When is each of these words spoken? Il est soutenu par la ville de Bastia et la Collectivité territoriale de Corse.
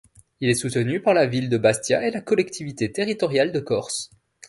Il 0.39 0.49
est 0.49 0.55
soutenu 0.55 0.99
par 0.99 1.13
la 1.13 1.27
ville 1.27 1.47
de 1.47 1.59
Bastia 1.59 2.03
et 2.03 2.09
la 2.09 2.21
Collectivité 2.21 2.91
territoriale 2.91 3.51
de 3.51 3.59
Corse. 3.59 4.09